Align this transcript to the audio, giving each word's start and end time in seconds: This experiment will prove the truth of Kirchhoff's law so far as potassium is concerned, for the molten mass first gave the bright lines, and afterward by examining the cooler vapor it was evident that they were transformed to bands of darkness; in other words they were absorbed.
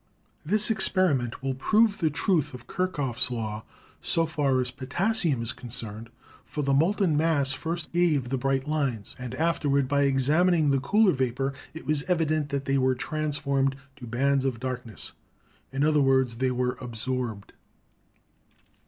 This 0.43 0.71
experiment 0.71 1.43
will 1.43 1.53
prove 1.53 1.99
the 1.99 2.09
truth 2.09 2.55
of 2.55 2.65
Kirchhoff's 2.65 3.29
law 3.29 3.63
so 4.01 4.25
far 4.25 4.59
as 4.59 4.71
potassium 4.71 5.43
is 5.43 5.53
concerned, 5.53 6.09
for 6.43 6.63
the 6.63 6.73
molten 6.73 7.15
mass 7.15 7.51
first 7.53 7.93
gave 7.93 8.29
the 8.29 8.37
bright 8.39 8.67
lines, 8.67 9.15
and 9.19 9.35
afterward 9.35 9.87
by 9.87 10.01
examining 10.01 10.71
the 10.71 10.79
cooler 10.79 11.11
vapor 11.11 11.53
it 11.75 11.85
was 11.85 12.01
evident 12.05 12.49
that 12.49 12.65
they 12.65 12.79
were 12.79 12.95
transformed 12.95 13.75
to 13.97 14.07
bands 14.07 14.43
of 14.43 14.59
darkness; 14.59 15.11
in 15.71 15.83
other 15.83 16.01
words 16.01 16.37
they 16.37 16.49
were 16.49 16.77
absorbed. 16.81 17.53